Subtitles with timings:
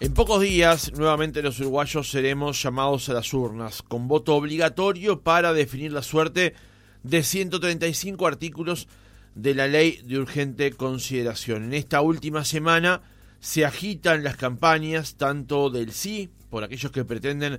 [0.00, 5.52] En pocos días, nuevamente los uruguayos seremos llamados a las urnas, con voto obligatorio para
[5.52, 6.54] definir la suerte
[7.02, 8.86] de 135 artículos
[9.34, 11.64] de la ley de urgente consideración.
[11.64, 13.02] En esta última semana
[13.40, 17.58] se agitan las campañas tanto del sí, por aquellos que pretenden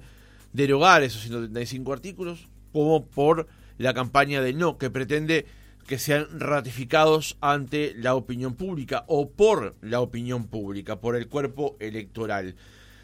[0.54, 5.46] derogar esos 135 artículos, como por la campaña del no, que pretende
[5.90, 11.78] que sean ratificados ante la opinión pública o por la opinión pública, por el cuerpo
[11.80, 12.56] electoral.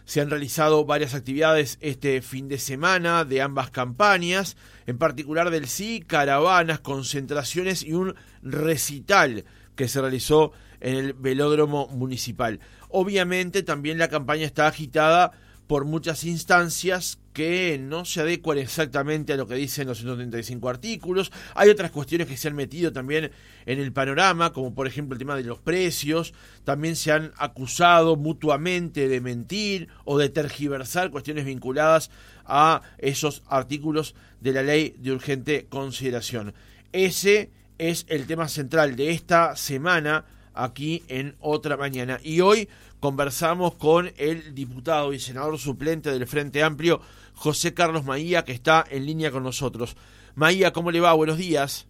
[0.06, 5.68] Se han realizado varias actividades este fin de semana de ambas campañas, en particular del
[5.68, 9.46] sí, caravanas, concentraciones y un recital
[9.76, 12.60] que se realizó en el velódromo municipal.
[12.90, 15.32] Obviamente también la campaña está agitada
[15.66, 21.34] por muchas instancias que no se adecuan exactamente a lo que dicen los 135 artículos.
[21.54, 23.30] Hay otras cuestiones que se han metido también
[23.66, 26.34] en el panorama, como por ejemplo el tema de los precios.
[26.64, 32.10] También se han acusado mutuamente de mentir o de tergiversar cuestiones vinculadas
[32.46, 36.54] a esos artículos de la ley de urgente consideración.
[36.94, 40.24] Ese es el tema central de esta semana
[40.56, 42.20] aquí en otra mañana.
[42.24, 47.02] Y hoy conversamos con el diputado y senador suplente del Frente Amplio,
[47.34, 49.96] José Carlos Maía, que está en línea con nosotros.
[50.36, 51.14] Maía, ¿cómo le va?
[51.14, 51.88] Buenos días.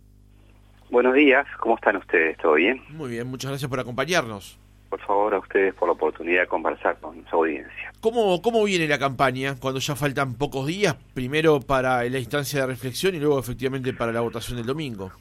[0.89, 2.38] Buenos días, ¿cómo están ustedes?
[2.38, 2.81] ¿Todo bien?
[2.89, 4.59] Muy bien, muchas gracias por acompañarnos.
[4.89, 7.91] Por favor, a ustedes por la oportunidad de conversar con su audiencia.
[8.02, 10.95] ¿Cómo, cómo viene la campaña cuando ya faltan pocos días?
[11.13, 15.11] Primero para la instancia de reflexión y luego efectivamente para la votación del domingo.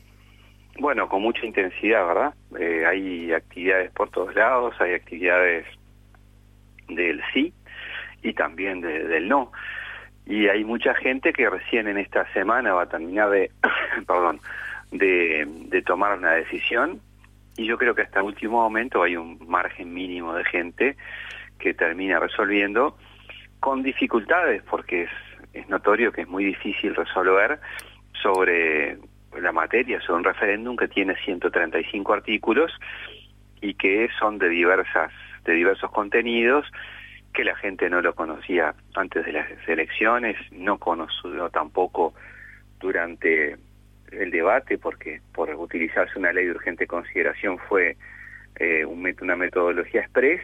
[0.78, 2.34] Bueno, con mucha intensidad, ¿verdad?
[2.58, 5.66] Eh, hay actividades por todos lados, hay actividades
[6.88, 7.52] del sí
[8.22, 9.52] y también del no.
[10.26, 13.50] Y hay mucha gente que recién en esta semana va a terminar de,
[14.06, 14.40] perdón,
[14.90, 17.00] de, tomar una decisión
[17.56, 20.96] y yo creo que hasta el último momento hay un margen mínimo de gente
[21.58, 22.96] que termina resolviendo
[23.60, 25.08] con dificultades porque
[25.52, 27.60] es notorio que es muy difícil resolver
[28.22, 28.98] sobre
[29.40, 32.72] la materia sobre un referéndum que tiene 135 artículos
[33.60, 35.12] y que son de diversas
[35.44, 36.66] de diversos contenidos
[37.34, 42.14] que la gente no lo conocía antes de las elecciones, no conoció tampoco
[42.78, 43.56] durante
[44.12, 47.96] el debate porque por utilizarse una ley de urgente consideración fue
[48.56, 50.40] eh, una metodología express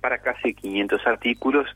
[0.00, 1.66] para casi 500 artículos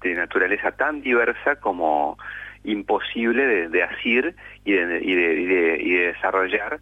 [0.00, 2.18] de naturaleza tan diversa como
[2.64, 4.34] imposible de, de asir
[4.64, 6.80] y de, y de, y de, desarrollar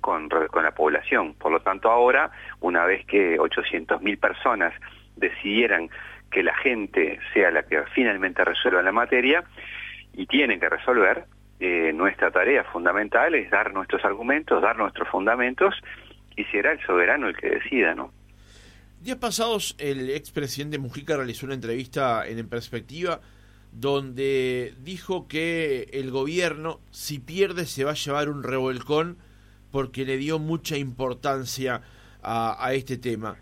[0.00, 1.34] con, con la población.
[1.34, 2.30] Por lo tanto, ahora,
[2.60, 4.74] una vez que 800.000 personas
[5.16, 5.90] decidieran
[6.30, 9.44] que la gente sea la que finalmente resuelva la materia,
[10.12, 11.24] y tienen que resolver,
[11.60, 15.74] eh, nuestra tarea fundamental es dar nuestros argumentos, dar nuestros fundamentos,
[16.36, 18.12] y será el soberano el que decida, ¿no?
[19.00, 23.20] Días pasados, el expresidente Mujica realizó una entrevista en En Perspectiva
[23.72, 29.18] donde dijo que el gobierno, si pierde, se va a llevar un revolcón
[29.70, 31.82] porque le dio mucha importancia
[32.22, 33.36] a, este tema.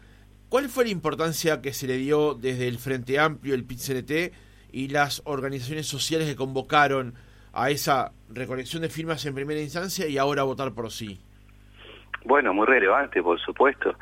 [0.48, 4.32] ¿Cuál fue la importancia que se le dio desde el Frente Amplio, el PIT-CNT
[4.72, 7.14] y las organizaciones sociales que convocaron
[7.52, 11.18] a esa recolección de firmas en primera instancia y ahora votar por sí?
[12.24, 13.94] Bueno, muy relevante, por supuesto.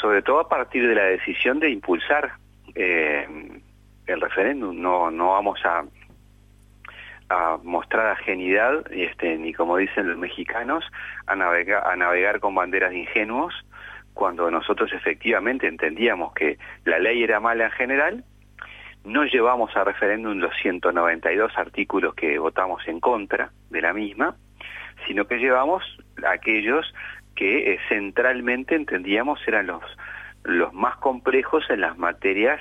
[0.00, 2.34] Sobre todo a partir de la decisión de impulsar
[2.74, 3.26] eh,
[4.06, 5.84] el referéndum, no, no vamos a,
[7.28, 10.84] a mostrar ajenidad, este, ni como dicen los mexicanos,
[11.26, 13.54] a navegar, a navegar con banderas de ingenuos,
[14.12, 18.24] cuando nosotros efectivamente entendíamos que la ley era mala en general,
[19.04, 24.36] no llevamos a referéndum los 192 artículos que votamos en contra de la misma,
[25.06, 25.82] sino que llevamos
[26.26, 26.94] aquellos
[27.34, 29.82] que eh, centralmente entendíamos eran los,
[30.44, 32.60] los más complejos en las materias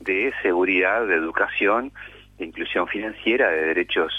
[0.00, 1.92] de seguridad, de educación,
[2.38, 4.12] de inclusión financiera, de derechos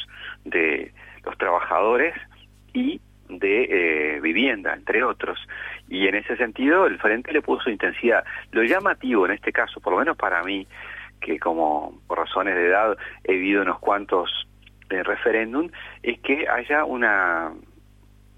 [0.46, 0.94] de
[1.26, 2.16] los trabajadores
[2.74, 5.40] y de eh, vivienda, entre otros.
[5.90, 8.24] Y en ese sentido el Frente le puso intensidad.
[8.52, 10.68] Lo llamativo en este caso, por lo menos para mí,
[11.20, 14.48] que como por razones de edad he vivido unos cuantos
[14.90, 15.70] eh, referéndum,
[16.04, 17.52] es que haya una,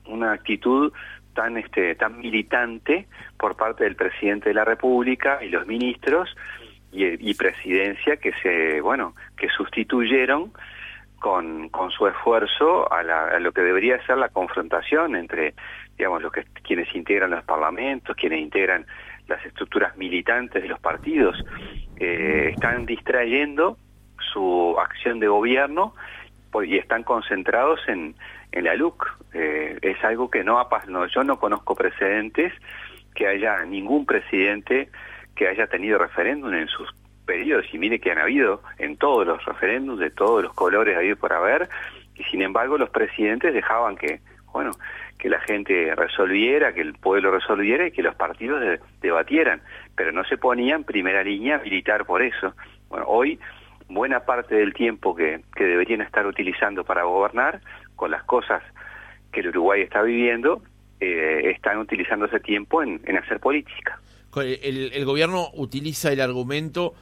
[0.06, 0.92] una actitud
[1.34, 3.08] tan este tan militante
[3.38, 6.36] por parte del presidente de la República y los ministros
[6.94, 10.52] y, presidencia que se bueno que sustituyeron
[11.20, 15.54] con, con su esfuerzo a, la, lo que debería ser la confrontación entre
[15.98, 18.86] digamos los que quienes integran los parlamentos quienes integran
[19.28, 21.44] las estructuras militantes de los partidos
[21.98, 23.78] eh, están distrayendo
[24.34, 25.94] su acción de gobierno
[26.62, 28.16] y están concentrados en,
[28.52, 29.08] en la LUC.
[29.34, 32.54] Eh, es algo que no ha pasado, yo no conozco precedentes
[33.16, 34.90] que haya ningún presidente
[35.36, 36.94] que haya tenido referéndum en sus
[37.26, 41.16] periodos, y mire que han habido en todos los referéndums, de todos los colores habido
[41.16, 41.70] por haber,
[42.16, 44.20] y sin embargo los presidentes dejaban que,
[44.52, 44.72] bueno,
[45.18, 48.62] que la gente resolviera, que el pueblo resolviera y que los partidos
[49.02, 49.62] debatieran,
[49.96, 52.54] pero no se ponía en primera línea militar por eso.
[52.90, 53.40] Bueno, hoy
[53.88, 57.62] buena parte del tiempo que, que deberían estar utilizando para gobernar,
[57.96, 58.62] con las cosas
[59.32, 60.62] que el Uruguay está viviendo,
[61.00, 64.00] eh, están utilizando ese tiempo en, en hacer política.
[64.36, 66.94] El, gobierno utiliza el argumento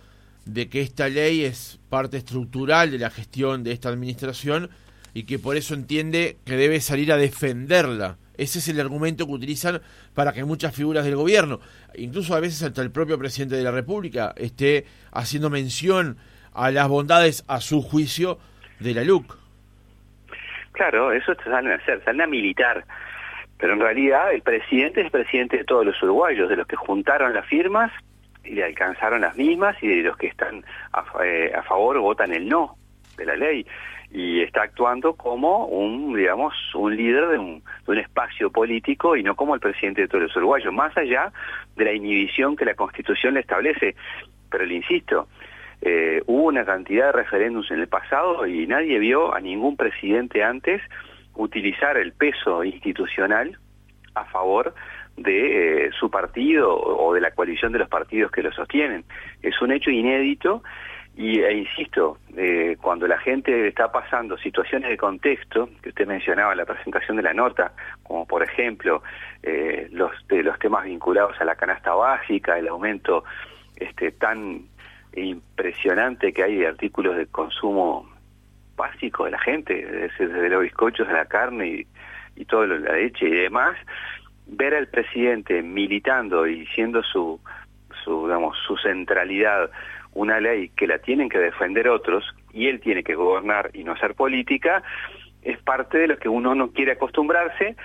[0.45, 4.69] de que esta ley es parte estructural de la gestión de esta administración
[5.13, 8.17] y que por eso entiende que debe salir a defenderla.
[8.37, 9.81] Ese es el argumento que utilizan
[10.15, 11.59] para que muchas figuras del gobierno,
[11.95, 16.17] incluso a veces hasta el propio presidente de la República, esté haciendo mención
[16.53, 18.39] a las bondades, a su juicio,
[18.79, 19.37] de la LUC.
[20.71, 22.83] Claro, eso salen a hacer, salen a militar.
[23.61, 27.31] Pero en realidad el presidente es presidente de todos los uruguayos, de los que juntaron
[27.31, 27.91] las firmas
[28.43, 32.49] y le alcanzaron las mismas y de los que están a, eh, favor votan el
[32.49, 32.75] no
[33.17, 33.67] de la ley
[34.09, 39.21] y está actuando como un, digamos, un líder de un, de un espacio político y
[39.21, 41.31] no como el presidente de todos los uruguayos, más allá
[41.75, 43.95] de la inhibición que la Constitución le establece.
[44.49, 45.27] Pero le insisto,
[45.83, 50.43] eh, hubo una cantidad de referéndums en el pasado y nadie vio a ningún presidente
[50.43, 50.81] antes
[51.41, 53.57] utilizar el peso institucional
[54.13, 54.73] a favor
[55.17, 59.03] de eh, su partido o de la coalición de los partidos que lo sostienen.
[59.41, 60.63] Es un hecho inédito
[61.17, 66.53] y, e insisto, eh, cuando la gente está pasando situaciones de contexto, que usted mencionaba
[66.53, 67.73] en la presentación de la nota,
[68.03, 69.03] como por ejemplo
[69.43, 73.23] eh, los, los temas vinculados a la canasta básica, el aumento
[73.75, 74.61] este, tan
[75.13, 78.07] impresionante que hay de artículos de consumo
[78.75, 79.85] básico de la gente,
[80.17, 81.85] desde los bizcochos a la carne
[82.35, 83.77] y, todo lo, la leche y demás,
[84.47, 87.39] ver al presidente militando y siendo su,
[88.03, 89.69] su, digamos, su centralidad
[90.13, 93.93] una ley que la tienen que defender otros y él tiene que gobernar y no
[93.93, 94.83] hacer política,
[95.41, 97.75] es parte de lo que uno no quiere acostumbrarse,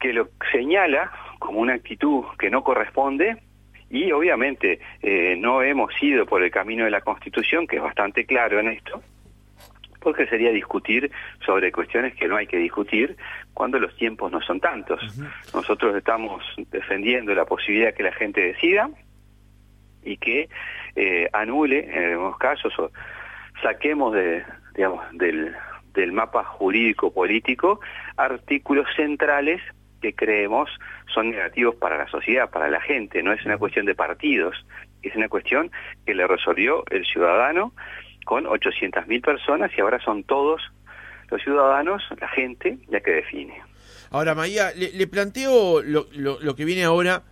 [0.00, 3.36] que lo señala como una actitud que no corresponde
[3.90, 8.24] y obviamente eh, no hemos ido por el camino de la Constitución, que es bastante
[8.24, 9.02] claro en esto,
[10.04, 11.10] porque sería discutir
[11.44, 13.16] sobre cuestiones que no hay que discutir
[13.52, 15.00] cuando los tiempos no son tantos.
[15.52, 18.90] Nosotros estamos defendiendo la posibilidad que la gente decida,
[20.04, 20.48] y que
[20.96, 22.90] eh, anule en algunos casos o
[23.62, 25.54] saquemos de digamos del,
[25.94, 27.80] del mapa jurídico político
[28.16, 29.60] artículos centrales
[30.00, 30.70] que creemos
[31.12, 34.66] son negativos para la sociedad, para la gente, no es una cuestión de partidos,
[35.02, 35.70] es una cuestión
[36.04, 37.72] que le resolvió el ciudadano
[38.24, 40.60] con 800.000 personas y ahora son todos
[41.30, 43.62] los ciudadanos, la gente, la que define.
[44.10, 47.22] Ahora, María, le, planteo lo, lo, lo, que viene ahora,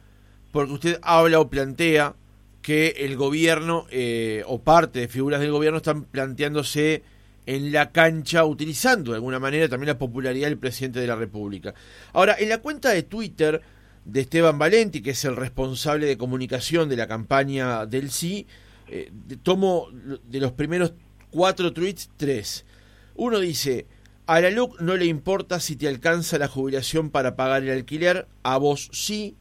[0.50, 2.14] porque usted habla o plantea
[2.62, 7.02] que el gobierno eh, o parte de figuras del gobierno están planteándose
[7.44, 11.74] en la cancha, utilizando de alguna manera también la popularidad del presidente de la República.
[12.12, 13.60] Ahora, en la cuenta de Twitter
[14.04, 18.46] de Esteban Valenti, que es el responsable de comunicación de la campaña del sí,
[18.92, 19.10] eh,
[19.42, 20.92] tomo de los primeros
[21.30, 22.66] cuatro tweets tres.
[23.14, 23.86] Uno dice,
[24.26, 28.28] a la LUC no le importa si te alcanza la jubilación para pagar el alquiler,
[28.42, 29.36] a vos sí,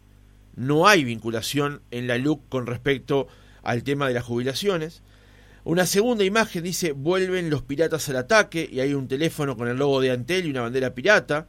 [0.55, 3.27] no hay vinculación en la LUC con respecto
[3.61, 5.03] al tema de las jubilaciones.
[5.63, 9.77] Una segunda imagen dice, vuelven los piratas al ataque y hay un teléfono con el
[9.77, 11.47] logo de Antel y una bandera pirata.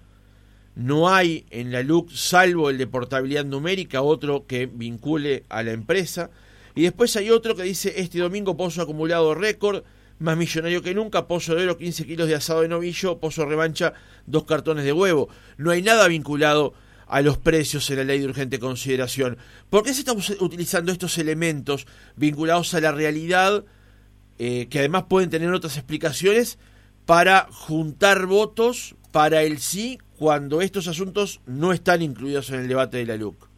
[0.74, 5.72] No hay en la LUC, salvo el de portabilidad numérica, otro que vincule a la
[5.72, 6.30] empresa.
[6.74, 9.84] Y después hay otro que dice, este domingo pozo acumulado récord,
[10.18, 13.94] más millonario que nunca, pozo de oro, 15 kilos de asado de novillo, pozo revancha,
[14.26, 15.28] dos cartones de huevo.
[15.58, 16.74] No hay nada vinculado
[17.06, 19.36] a los precios en la ley de urgente consideración.
[19.68, 21.86] ¿Por qué se están utilizando estos elementos
[22.16, 23.64] vinculados a la realidad,
[24.38, 26.58] eh, que además pueden tener otras explicaciones,
[27.04, 32.96] para juntar votos para el sí cuando estos asuntos no están incluidos en el debate
[32.98, 33.51] de la LUC?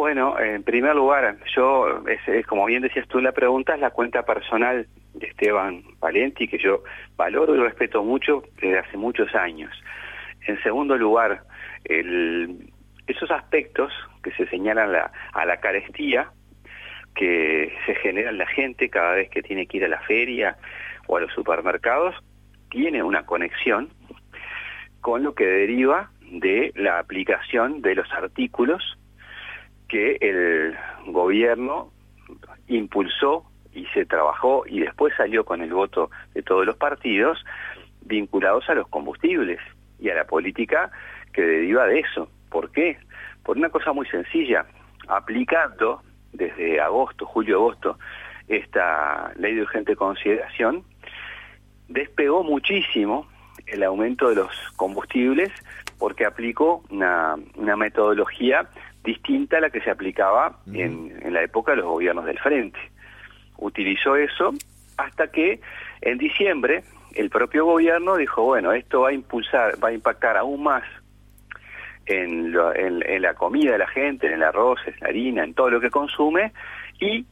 [0.00, 3.90] Bueno, en primer lugar, yo, es, como bien decías tú en la pregunta, es la
[3.90, 6.84] cuenta personal de Esteban Valenti, que yo
[7.18, 9.70] valoro y respeto mucho desde hace muchos años.
[10.46, 11.42] En segundo lugar,
[11.84, 12.72] el,
[13.08, 13.92] esos aspectos
[14.22, 14.90] que se señalan
[15.34, 16.30] a la carestía
[17.14, 20.56] que se genera en la gente cada vez que tiene que ir a la feria
[21.08, 22.14] o a los supermercados,
[22.70, 23.90] tiene una conexión
[25.02, 28.96] con lo que deriva de la aplicación de los artículos
[29.90, 30.76] que el
[31.12, 31.90] gobierno
[32.68, 33.44] impulsó
[33.74, 37.44] y se trabajó y después salió con el voto de todos los partidos
[38.02, 39.58] vinculados a los combustibles
[39.98, 40.90] y a la política
[41.32, 42.28] que deriva de eso.
[42.50, 42.98] ¿Por qué?
[43.42, 44.64] Por una cosa muy sencilla,
[45.08, 47.98] aplicando desde agosto, julio-agosto,
[48.48, 50.84] esta ley de urgente consideración,
[51.88, 53.26] despegó muchísimo
[53.66, 55.50] el aumento de los combustibles
[55.98, 58.68] porque aplicó una, una metodología
[59.04, 62.78] distinta a la que se aplicaba en, en la época de los gobiernos del frente.
[63.56, 64.52] Utilizó eso
[64.96, 65.60] hasta que
[66.02, 66.82] en diciembre
[67.14, 70.84] el propio gobierno dijo, bueno, esto va a impulsar, va a impactar aún más
[72.06, 75.70] en, en, la comida de la gente, en el arroz, en la harina, en todo
[75.70, 76.52] lo que consume,
[76.98, 77.24] y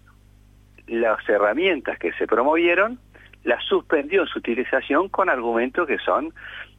[0.86, 2.98] las herramientas que se promovieron
[3.44, 6.32] las suspendió en su utilización con argumentos que son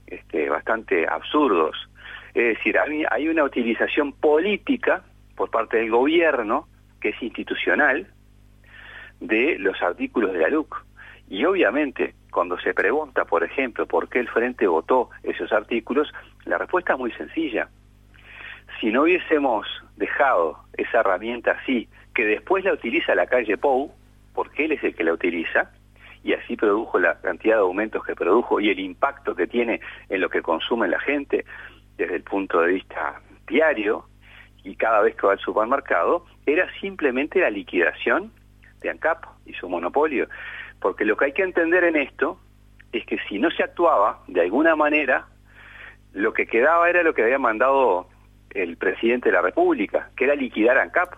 [0.08, 1.89] este, bastante absurdos.
[2.40, 5.04] Es decir, hay, una utilización política
[5.36, 6.70] por parte del gobierno,
[7.02, 8.08] que es institucional,
[9.20, 10.86] de los artículos de la LUC.
[11.28, 16.14] Y obviamente, cuando se pregunta, por ejemplo, por qué el Frente votó esos artículos,
[16.46, 17.68] la respuesta es muy sencilla.
[18.80, 19.68] Si no hubiésemos
[19.98, 23.92] dejado esa herramienta así, que después la utiliza la calle Pou,
[24.34, 25.72] porque él es el que la utiliza,
[26.24, 30.22] y así produjo la cantidad de aumentos que produjo y el impacto que tiene en
[30.22, 31.46] lo que consume la gente
[32.00, 34.06] desde el punto de vista diario
[34.64, 38.32] y cada vez que va al supermercado, era simplemente la liquidación
[38.82, 40.28] de ANCAP y su monopolio.
[40.80, 42.40] Porque lo que hay que entender en esto
[42.94, 45.28] es que si no se actuaba de alguna manera,
[46.14, 48.08] lo que quedaba era lo que había mandado
[48.52, 51.14] el presidente de la República, que era liquidar ANCAP.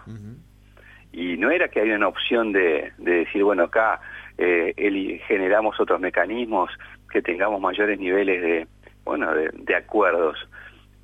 [1.13, 3.99] Y no era que había una opción de, decir, bueno, acá
[4.37, 6.71] eh, generamos otros mecanismos
[7.11, 8.67] que tengamos mayores niveles de,
[9.03, 10.37] bueno, de, acuerdos.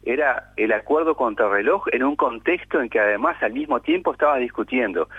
[0.08, 4.38] Era el acuerdo contra reloj en un contexto en que además al mismo tiempo estaba
[4.38, 5.10] discutiendo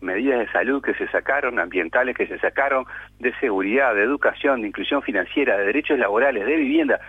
[0.00, 2.86] medidas de salud que se sacaron, ambientales que se sacaron,
[3.18, 7.00] de seguridad, de educación, de inclusión financiera, de derechos laborales, de vivienda.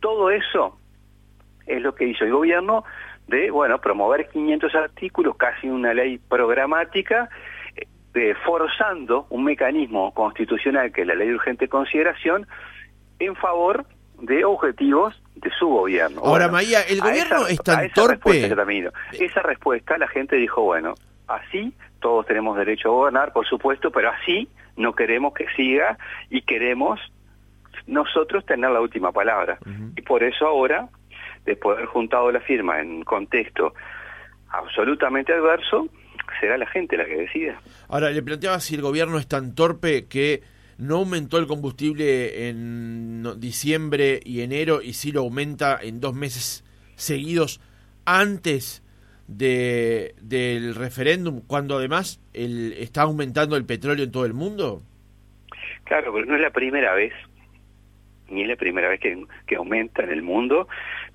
[0.00, 0.80] Todo eso
[1.64, 2.82] es lo que hizo el gobierno
[3.28, 7.30] de, bueno, promover 500 artículos, casi una ley programática,
[8.14, 12.48] eh, forzando un mecanismo constitucional que es la ley de urgente consideración
[13.20, 13.86] en favor
[14.20, 16.22] de objetivos de su gobierno.
[16.24, 18.46] Ahora, María, ¿el gobierno es tan torpe?
[19.12, 20.94] esa respuesta la gente dijo, bueno,
[21.28, 25.98] así todos tenemos derecho a gobernar, por supuesto, pero así no queremos que siga
[26.30, 27.00] y queremos
[27.86, 29.58] nosotros tener la última palabra.
[29.96, 30.88] Y por eso ahora,
[31.44, 33.74] después de haber juntado la firma en contexto
[34.48, 35.88] absolutamente adverso,
[36.40, 37.60] será la gente la que decida.
[37.88, 40.42] Ahora, le planteaba si el gobierno es tan torpe que
[40.80, 46.64] no aumentó el combustible en diciembre y enero y sí lo aumenta en dos meses
[46.96, 47.60] seguidos
[48.06, 48.82] antes
[49.28, 54.80] de, del referéndum, cuando además el, está aumentando el petróleo en todo el mundo?
[55.84, 57.12] Claro, pero no es la primera vez,
[58.28, 60.66] ni es la primera vez que, que aumenta en el mundo,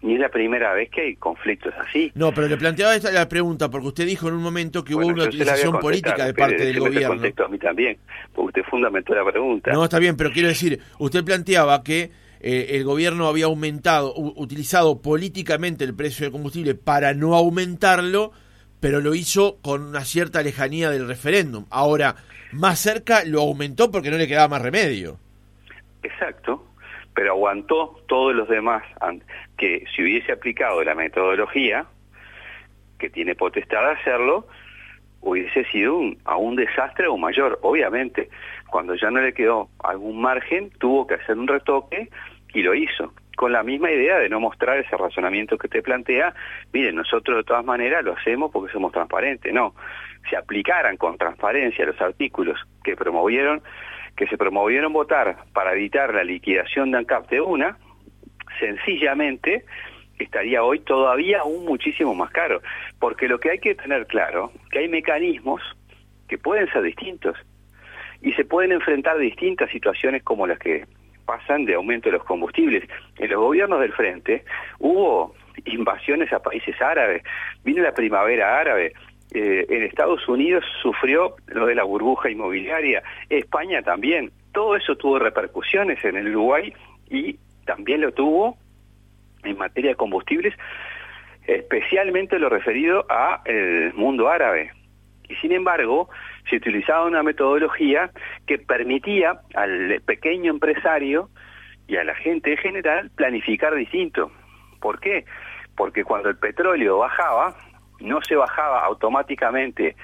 [0.01, 2.11] ni es la primera vez que hay conflictos así.
[2.15, 5.05] No, pero le planteaba esta la pregunta, porque usted dijo en un momento que hubo
[5.05, 7.21] una utilización política de parte del gobierno.
[7.21, 7.97] a mí también,
[8.33, 9.71] porque usted fundamentó la pregunta.
[9.71, 15.01] No, está bien, pero quiero decir, usted planteaba que eh, el gobierno había aumentado, utilizado
[15.01, 18.31] políticamente el precio del combustible para no aumentarlo,
[18.79, 21.65] pero lo hizo con una cierta lejanía del referéndum.
[21.71, 22.15] Ahora,
[22.51, 25.17] más cerca lo aumentó porque no le quedaba más remedio.
[26.03, 26.63] Exacto,
[27.15, 28.83] pero aguantó todos los demás
[29.57, 31.85] que si hubiese aplicado la metodología,
[32.99, 34.47] que tiene potestad de hacerlo,
[35.21, 37.57] hubiese sido a un desastre o mayor.
[37.63, 38.29] Obviamente,
[38.69, 42.09] cuando ya no le quedó algún margen, tuvo que hacer un retoque
[42.53, 46.33] y lo hizo con la misma idea de no mostrar ese razonamiento que te plantea,
[46.71, 49.75] miren, nosotros de todas maneras lo hacemos porque somos transparentes, no,
[50.29, 53.61] si aplicaran con transparencia los artículos que promovieron,
[54.15, 57.77] que se promovieron votar para evitar la liquidación de ANCAP de una,
[58.59, 59.65] sencillamente
[60.19, 62.61] estaría hoy todavía aún muchísimo más caro,
[62.99, 65.61] porque lo que hay que tener claro, que hay mecanismos
[66.27, 67.37] que pueden ser distintos
[68.21, 70.85] y se pueden enfrentar distintas situaciones como las que
[71.25, 72.87] pasan de aumento de los combustibles.
[73.17, 74.45] En los gobiernos del frente
[74.79, 77.23] hubo invasiones a países árabes,
[77.63, 78.93] vino la primavera árabe,
[79.37, 85.19] eh, en Estados Unidos sufrió lo de la burbuja inmobiliaria, España también, todo eso tuvo
[85.19, 86.73] repercusiones en el Uruguay
[87.09, 88.57] y también lo tuvo
[89.43, 90.53] en materia de combustibles,
[91.47, 94.71] especialmente lo referido a el mundo árabe.
[95.27, 96.09] Y sin embargo,
[96.49, 98.11] se utilizaba una metodología
[98.47, 101.29] que permitía al pequeño empresario
[101.89, 104.31] y a la gente en general planificar distinto.
[104.79, 105.25] ¿Por qué?
[105.75, 107.57] Porque cuando el petróleo bajaba,
[107.99, 109.95] no se bajaba automáticamente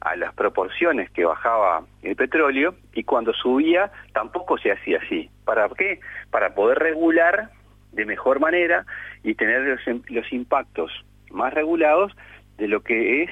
[0.00, 5.30] a las proporciones que bajaba el petróleo y cuando subía tampoco se hacía así.
[5.44, 6.00] ¿Para qué?
[6.30, 7.50] Para poder regular
[7.92, 8.84] de mejor manera
[9.22, 10.90] y tener los, los impactos
[11.30, 12.12] más regulados
[12.58, 13.30] de lo que es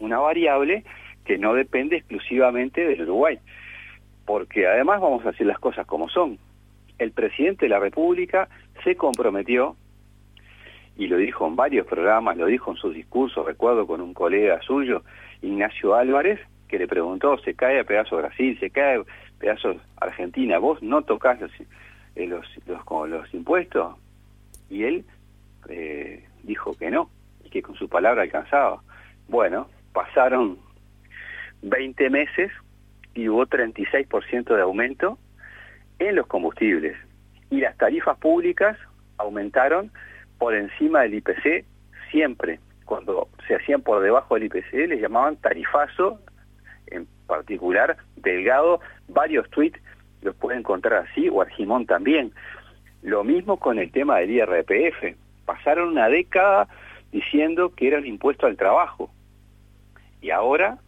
[0.00, 0.84] una variable
[1.24, 3.38] que no depende exclusivamente del Uruguay.
[4.26, 6.38] Porque además vamos a decir las cosas como son.
[6.98, 8.48] El presidente de la República
[8.84, 9.76] se comprometió,
[11.00, 14.60] y lo dijo en varios programas, lo dijo en sus discursos, recuerdo con un colega
[14.60, 15.02] suyo,
[15.40, 16.38] Ignacio Álvarez,
[16.68, 19.04] que le preguntó, se cae a pedazos Brasil, se cae a
[19.38, 21.50] pedazos Argentina, vos no tocás los,
[22.16, 23.96] eh, los, los, los impuestos.
[24.68, 25.06] Y él
[25.70, 27.08] eh, dijo que no,
[27.46, 28.82] y que con su palabra alcanzaba.
[29.26, 30.58] Bueno, pasaron
[31.62, 32.52] 20 meses
[33.14, 35.18] y hubo 36% de aumento
[35.98, 36.94] en los combustibles.
[37.48, 38.76] Y las tarifas públicas
[39.16, 39.90] aumentaron
[40.40, 41.64] por encima del IPC
[42.10, 42.58] siempre.
[42.86, 46.18] Cuando se hacían por debajo del IPC les llamaban tarifazo,
[46.88, 49.78] en particular Delgado, varios tweets
[50.22, 52.32] los puede encontrar así, o Argimón también.
[53.02, 55.16] Lo mismo con el tema del IRPF.
[55.44, 56.66] Pasaron una década
[57.12, 59.10] diciendo que era un impuesto al trabajo.
[60.22, 60.78] Y ahora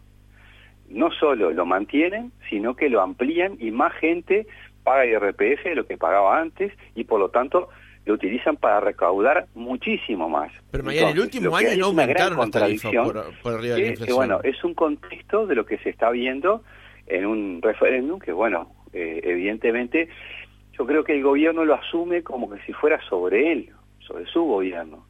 [0.89, 4.47] no solo lo mantienen, sino que lo amplían y más gente
[4.83, 7.69] paga IRPF de lo que pagaba antes y por lo tanto
[8.05, 10.51] lo utilizan para recaudar muchísimo más.
[10.71, 14.17] Pero en el último año no aumentaron las tarifas por, arriba de la inflación.
[14.17, 16.63] bueno, es un contexto de lo que se está viendo
[17.07, 20.09] en un referéndum que, bueno, eh, evidentemente
[20.77, 23.69] yo creo que el gobierno lo asume como que si fuera sobre él,
[23.99, 25.05] sobre su gobierno.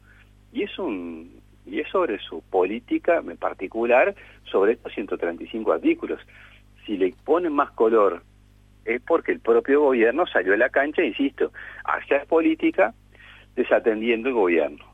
[0.52, 6.20] Y es un y es sobre su política en particular sobre estos 135 artículos.
[6.84, 8.22] Si le ponen más color
[8.84, 11.52] es porque el propio gobierno salió a la cancha, insisto,
[11.84, 12.94] hacia política
[13.56, 14.84] desatendiendo el gobierno.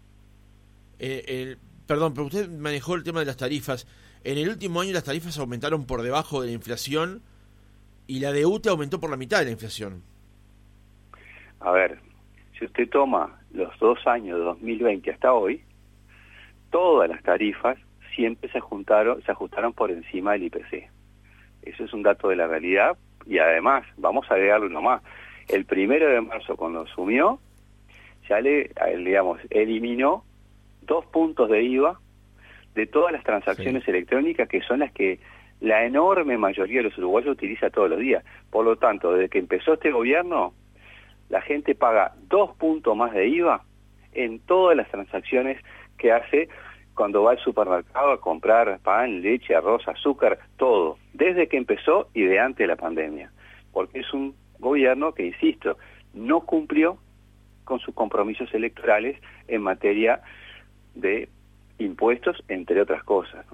[0.99, 1.56] Eh,
[1.87, 3.87] perdón, pero usted manejó el tema de las tarifas.
[4.23, 7.23] En el último año las tarifas aumentaron por debajo de la inflación
[8.06, 10.02] y la de UTE aumentó por la mitad de la inflación.
[11.61, 11.99] A ver,
[12.59, 15.62] si usted toma los dos años de 2020 hasta hoy,
[16.70, 17.78] todas las tarifas
[18.14, 20.90] siempre se ajustaron, se ajustaron por encima del IPC.
[21.62, 25.02] Eso es un dato de la realidad y además, vamos a agregarlo nomás,
[25.48, 27.38] el primero de marzo cuando asumió,
[28.28, 30.24] ya le, digamos, eliminó
[30.83, 31.98] dos puntos de IVA
[32.74, 35.18] de todas las transacciones electrónicas que son las que
[35.61, 38.24] la enorme mayoría de los uruguayos utiliza todos los días.
[38.50, 40.54] Por lo tanto, desde que empezó este gobierno,
[41.28, 43.62] la gente paga dos puntos más de IVA
[44.12, 45.62] en todas las transacciones
[45.98, 46.48] que hace
[47.01, 52.25] cuando va al supermercado a comprar pan, leche, arroz, azúcar, todo, desde que empezó y
[52.25, 53.33] de antes de la pandemia.
[53.73, 55.79] Porque es un gobierno que, insisto,
[56.13, 56.99] no cumplió
[57.65, 60.21] con sus compromisos electorales en materia
[60.95, 61.31] de
[61.79, 63.47] impuestos, entre otras cosas.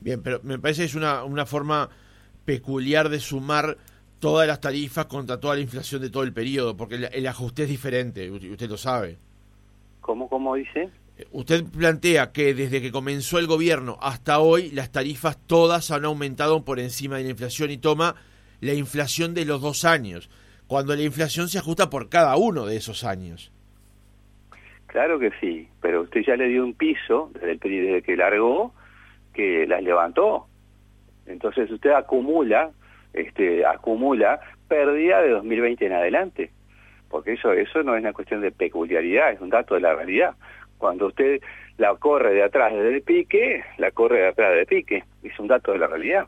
[0.00, 1.90] Bien, pero me parece que es una, una forma
[2.46, 3.76] peculiar de sumar
[4.20, 7.64] todas las tarifas contra toda la inflación de todo el periodo, porque el, el ajuste
[7.64, 9.18] es diferente, usted lo sabe.
[10.00, 10.88] ¿Cómo, cómo dice?
[11.32, 16.64] Usted plantea que desde que comenzó el gobierno hasta hoy las tarifas todas han aumentado
[16.64, 18.16] por encima de la inflación y toma
[18.60, 20.30] la inflación de los dos años,
[20.66, 23.52] cuando la inflación se ajusta por cada uno de esos años.
[24.86, 28.74] Claro que sí, pero usted ya le dio un piso desde, el, desde que largó
[29.32, 30.46] que las levantó.
[31.26, 32.70] Entonces usted acumula,
[33.12, 36.50] este, acumula pérdida de 2020 en adelante,
[37.08, 40.34] porque eso, eso no es una cuestión de peculiaridad, es un dato de la realidad.
[40.80, 41.40] Cuando usted
[41.76, 45.04] la corre de atrás desde el pique, la corre de atrás del pique.
[45.22, 46.26] Es un dato de la realidad.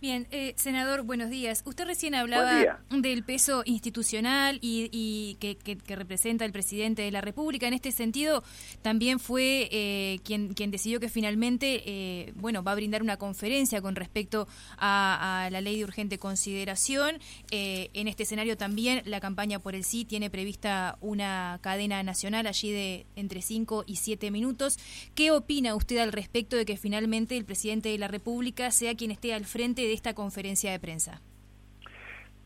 [0.00, 1.62] Bien, eh, senador, buenos días.
[1.66, 5.58] Usted recién hablaba del peso institucional y, que,
[5.88, 7.68] representa el presidente de la República.
[7.68, 8.42] En este sentido,
[8.80, 13.82] también fue eh, quien, quien decidió que finalmente, eh, bueno, va a brindar una conferencia
[13.82, 17.18] con respecto a, la ley de urgente consideración.
[17.50, 22.72] en este escenario también la campaña por el sí tiene prevista una cadena nacional allí
[22.72, 24.78] de entre 5 y 7 minutos.
[25.14, 29.10] ¿Qué opina usted al respecto de que finalmente el presidente de la República sea quien
[29.10, 31.20] esté al frente de esta conferencia de prensa?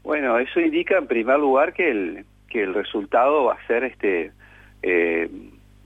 [0.02, 4.32] Bueno, eso indica en primer lugar que el, que el resultado va a ser, este
[4.82, 5.28] eh,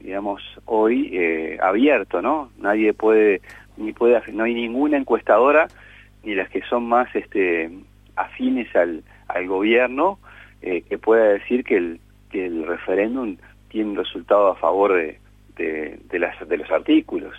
[0.01, 2.51] digamos, hoy eh, abierto, ¿no?
[2.59, 3.41] Nadie puede,
[3.77, 5.69] ni puede, no hay ninguna encuestadora,
[6.25, 7.71] ni las que son más este,
[8.17, 10.19] afines al, al gobierno,
[10.63, 13.37] eh, que pueda decir que el, que el referéndum
[13.69, 15.19] tiene un resultado a favor de,
[15.57, 17.35] de, las, de los artículos.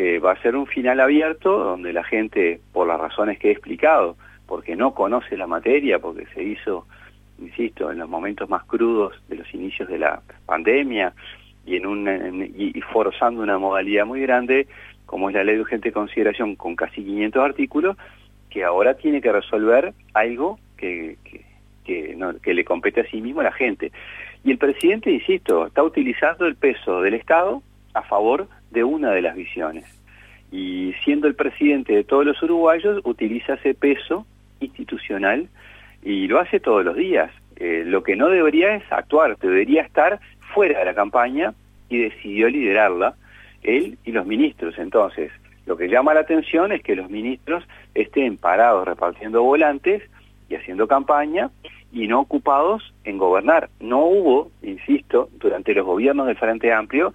[0.00, 3.50] Eh, va a ser un final abierto donde la gente, por las razones que he
[3.50, 6.86] explicado, porque no conoce la materia, porque se hizo,
[7.40, 11.14] insisto, en los momentos más crudos de los inicios de la pandemia
[11.66, 14.68] y, en un, y, forzando una modalidad muy grande,
[15.04, 17.96] como es la ley de urgente consideración con casi 500 artículos,
[18.50, 21.44] que ahora tiene que resolver algo que, que,
[22.40, 23.90] que le compete a sí mismo a la gente.
[24.44, 29.22] Y el presidente, insisto, está utilizando el peso del Estado a favor de una de
[29.22, 29.84] las visiones.
[30.50, 34.26] y siendo el presidente de todos los uruguayos, utiliza ese peso
[34.60, 35.46] institucional
[36.02, 37.30] y lo hace todos los días.
[37.56, 40.20] Eh, lo que no debería es actuar, debería estar
[40.54, 41.52] fuera de la campaña
[41.88, 43.14] y decidió liderarla
[43.62, 44.78] él y los ministros.
[44.78, 45.30] Entonces,
[45.66, 50.02] lo que llama la atención es que los ministros estén parados repartiendo volantes
[50.48, 51.50] y haciendo campaña
[51.92, 53.68] y no ocupados en gobernar.
[53.80, 57.12] No hubo, insisto, durante los gobiernos del Frente Amplio,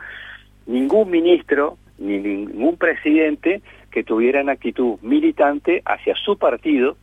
[0.65, 6.97] ningún ministro ni ningún presidente que tuviera una actitud militante hacia su partido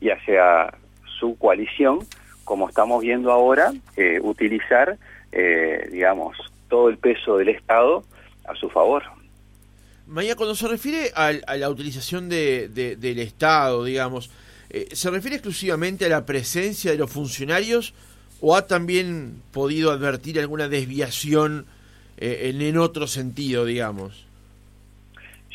[0.00, 0.72] y hacia
[1.18, 2.00] su coalición,
[2.44, 4.96] como estamos viendo ahora, eh, utilizar,
[5.32, 6.36] eh, digamos,
[6.68, 8.04] todo el peso del Estado
[8.46, 9.02] a su favor.
[10.06, 14.30] María, cuando se refiere a, la utilización de, del Estado, digamos,
[14.70, 17.94] eh, ¿se refiere exclusivamente a la presencia de los funcionarios
[18.40, 21.66] o ha también podido advertir alguna desviación
[22.16, 24.26] en, en, otro sentido, digamos?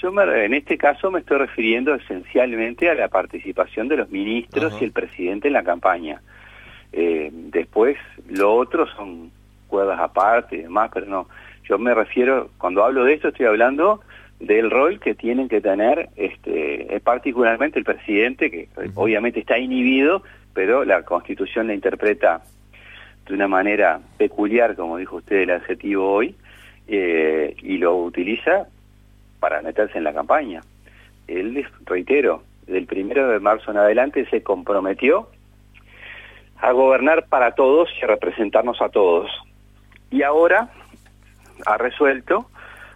[0.02, 4.86] Yo en este caso me estoy refiriendo esencialmente a la participación de los ministros y
[4.86, 6.22] el presidente en la campaña.
[6.94, 7.98] Eh, después,
[8.30, 9.32] lo otro son
[9.68, 11.28] cuerdas aparte y demás, pero no.
[11.68, 14.02] Yo me refiero, cuando hablo de esto, estoy hablando
[14.40, 20.24] del rol que tienen que tener este, eh, particularmente el presidente, que obviamente está inhibido,
[20.54, 22.42] pero la Constitución la interpreta
[23.28, 26.36] de una manera peculiar, como dijo usted el adjetivo hoy,
[26.92, 28.68] eh, y lo utiliza
[29.40, 30.62] para meterse en la campaña.
[31.28, 35.30] Él, reitero, del primero de marzo en adelante se comprometió
[36.58, 39.30] a gobernar para todos y a representarnos a todos.
[40.12, 40.70] Y ahora
[41.66, 42.50] ha resuelto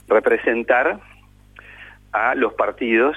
[0.08, 1.00] representar
[2.12, 3.16] a los partidos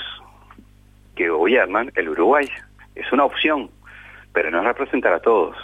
[1.14, 2.48] que gobiernan el Uruguay.
[2.94, 3.70] Es una opción,
[4.32, 5.56] pero no es representar a todos.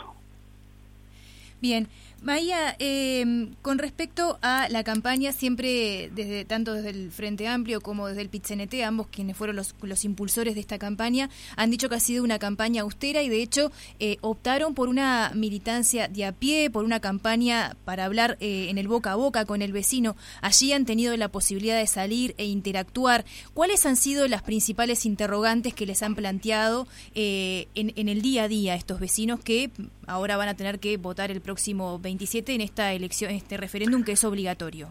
[1.61, 1.87] Bien,
[2.23, 8.07] Maía, eh, con respecto a la campaña, siempre desde tanto desde el Frente Amplio como
[8.07, 11.97] desde el PITCNT, ambos quienes fueron los, los impulsores de esta campaña, han dicho que
[11.97, 16.31] ha sido una campaña austera y de hecho eh, optaron por una militancia de a
[16.31, 20.15] pie, por una campaña para hablar eh, en el boca a boca con el vecino.
[20.43, 23.25] Allí han tenido la posibilidad de salir e interactuar.
[23.53, 28.45] ¿Cuáles han sido las principales interrogantes que les han planteado eh, en, en el día
[28.45, 29.73] a día estos vecinos que
[30.07, 34.13] ahora van a tener que votar el próximo 27 en esta elección, este referéndum que
[34.13, 34.89] es obligatorio?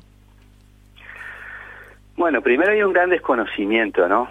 [2.18, 4.30] Bueno, primero hay un gran desconocimiento, ¿no?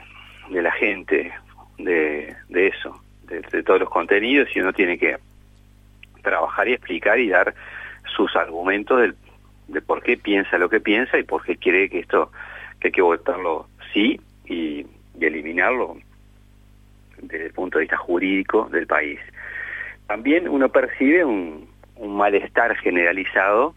[0.51, 1.33] De la gente,
[1.79, 5.16] de, de eso, de, todos los contenidos y uno tiene que
[6.23, 7.55] trabajar y explicar y dar
[8.14, 9.14] sus argumentos del,
[9.69, 12.31] de por qué piensa lo que piensa y por qué quiere que esto,
[12.81, 14.85] que hay que votarlo sí y
[15.21, 15.97] eliminarlo
[17.23, 19.21] desde el punto de vista jurídico del país
[20.11, 21.70] también uno percibe un,
[22.01, 23.77] malestar generalizado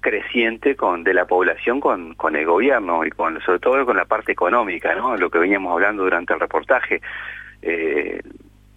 [0.00, 3.10] creciente de la población con, el gobierno y
[3.44, 5.14] sobre todo con la parte económica, ¿no?
[5.18, 7.02] Lo que veníamos hablando durante el reportaje.
[7.60, 8.22] Eh,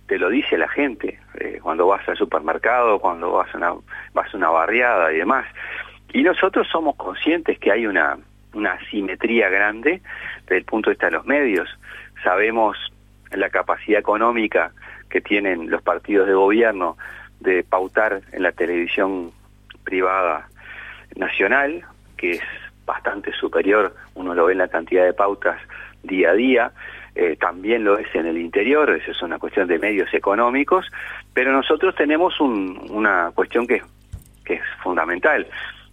[0.07, 3.73] te lo dice la gente eh, cuando vas al supermercado, cuando vas a una
[4.13, 5.45] vas a una barriada y demás.
[6.11, 8.17] Y nosotros somos conscientes que hay una
[8.53, 10.01] una asimetría grande
[10.41, 11.69] desde el punto de vista de los medios.
[12.21, 12.75] Sabemos
[13.31, 14.73] la capacidad económica
[15.09, 16.97] que tienen los partidos de gobierno
[17.39, 19.31] de pautar en la televisión
[19.83, 20.47] privada
[21.15, 21.83] nacional,
[22.17, 22.41] que es
[22.85, 25.59] bastante superior, uno lo ve en la cantidad de pautas
[26.03, 26.71] día a día,
[27.15, 30.85] eh, también lo es en el interior, eso es una cuestión de medios económicos,
[31.33, 33.81] pero nosotros tenemos una cuestión que,
[34.45, 35.47] que es fundamental,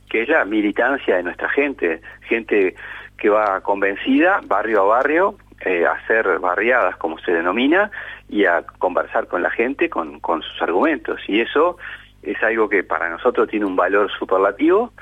[0.09, 2.74] que es la militancia de nuestra gente, gente
[3.16, 7.90] que va convencida, barrio a barrio, eh, hacer barriadas, como se denomina,
[8.29, 11.20] y a conversar con la gente con, con sus argumentos.
[11.29, 11.79] Y eso
[12.22, 14.92] es algo que para nosotros tiene un valor superlativo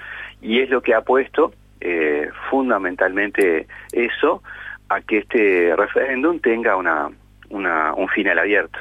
[0.41, 4.43] y es lo que ha puesto eh, fundamentalmente eso
[4.89, 7.11] a que este referéndum tenga una,
[7.51, 8.79] una, un final abierto.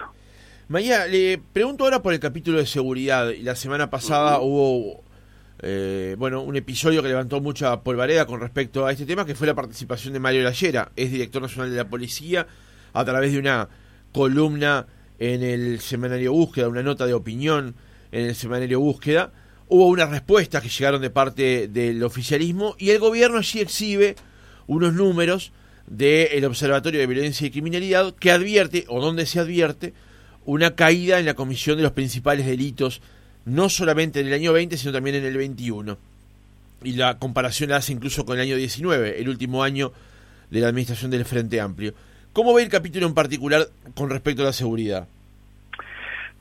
[0.68, 3.32] María, le pregunto ahora por el capítulo de seguridad.
[3.42, 5.04] La semana pasada hubo
[5.62, 9.46] eh, bueno, un episodio que levantó mucha polvareda con respecto a este tema, que fue
[9.46, 12.48] la participación de Mario Lallera, es director nacional de la policía,
[12.94, 13.70] a través de una
[14.12, 14.88] columna
[15.20, 17.76] en el semanario Búsqueda, una nota de opinión
[18.12, 19.32] en el semanario Búsqueda.
[19.68, 24.16] Hubo unas respuestas que llegaron de parte del oficialismo y el gobierno allí exhibe
[24.68, 25.54] unos números
[25.86, 29.94] del Observatorio de Violencia y Criminalidad que advierte, o donde se advierte,
[30.44, 33.02] una caída en la comisión de los principales delitos
[33.46, 35.98] no solamente en el año 20, sino también en el 21.
[36.84, 39.92] Y la comparación la hace incluso con el año 19, el último año
[40.50, 41.94] de la administración del Frente Amplio.
[42.34, 43.62] ¿Cómo ve el capítulo en particular
[43.96, 45.08] con respecto a la seguridad?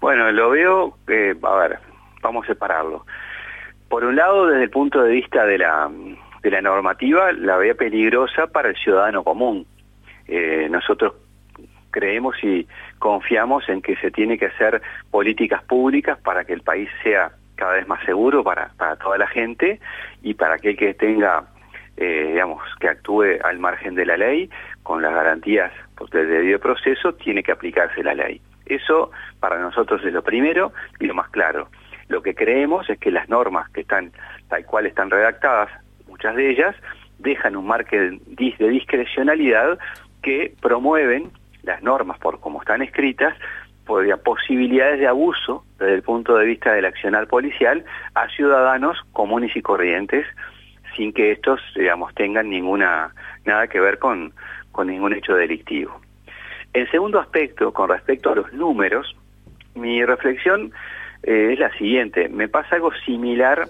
[0.01, 1.79] Bueno, lo veo, eh, a ver,
[2.23, 3.05] vamos a separarlo.
[3.89, 5.91] Por un lado, desde el punto de vista de la,
[6.43, 9.67] de la normativa la vea peligrosa para el ciudadano común.
[10.27, 11.15] Eh, nosotros
[11.91, 12.67] creemos y
[12.99, 17.75] confiamos en que se tiene que hacer políticas públicas para que el país sea cada
[17.75, 18.71] vez más seguro para,
[19.03, 19.81] toda la gente
[20.23, 21.45] y para aquel que tenga,
[21.97, 24.49] eh, digamos, que actúe al margen de la ley
[24.83, 25.71] con las garantías
[26.11, 28.41] del debido proceso, tiene que aplicarse la ley.
[28.65, 31.69] Eso para nosotros es lo primero y lo más claro.
[32.09, 34.13] Lo que creemos es que las normas que están
[34.49, 35.69] tal cual están redactadas,
[36.09, 36.75] muchas de ellas,
[37.19, 39.79] dejan un margen de discrecionalidad
[40.23, 41.31] que promueven
[41.63, 43.37] las normas por como están escritas,
[43.87, 49.57] podría posibilidades de abuso desde el punto de vista del accionar policial a ciudadanos comunes
[49.57, 50.27] y corrientes
[50.97, 53.13] sin que estos, digamos, tengan ninguna
[53.45, 54.33] nada que ver con,
[54.73, 56.01] con ningún hecho delictivo.
[56.73, 59.17] En segundo aspecto, con respecto a los números,
[59.75, 60.73] mi reflexión
[61.23, 62.29] eh, es la siguiente.
[62.29, 63.69] Me pasa algo similar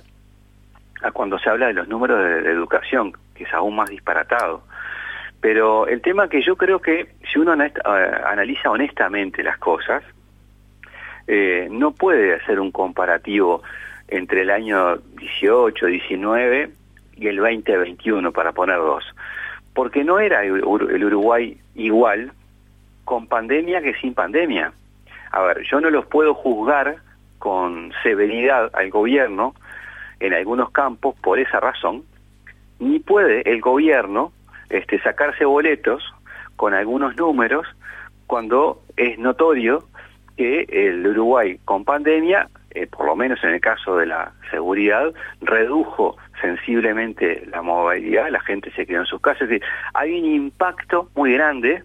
[1.02, 4.62] a cuando se habla de los números de educación, que es aún más disparatado.
[5.40, 7.72] Pero el tema que yo creo que si uno eh,
[8.26, 10.02] analiza honestamente las cosas,
[11.26, 13.62] eh, no puede hacer un comparativo
[14.08, 16.70] entre el año 18, 19
[17.16, 19.04] y el 2021, para poner dos.
[19.72, 22.32] Porque no era el Uruguay igual
[23.04, 24.72] con pandemia que sin pandemia.
[25.30, 26.96] A ver, yo no los puedo juzgar
[27.38, 29.54] con severidad al gobierno
[30.18, 32.04] en algunos campos por esa razón,
[32.78, 34.32] ni puede el gobierno
[34.70, 36.02] este, sacarse boletos
[36.56, 37.66] con algunos números
[38.26, 39.84] cuando es notorio
[40.36, 45.12] que el Uruguay con pandemia, eh, por lo menos en el caso de la seguridad,
[45.40, 50.24] redujo sensiblemente la movilidad, la gente se quedó en sus casas, es decir, hay un
[50.24, 51.82] impacto muy grande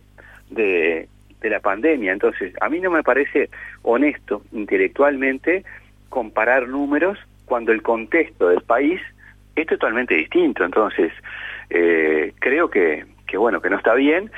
[0.50, 1.10] de,
[1.42, 3.50] de la pandemia, entonces a mí no me parece
[3.82, 5.66] honesto intelectualmente
[6.10, 9.02] comparar números cuando el contexto del país
[9.56, 11.12] es totalmente distinto, entonces
[11.70, 13.06] eh, creo que,
[13.38, 14.32] bueno, que no está bien.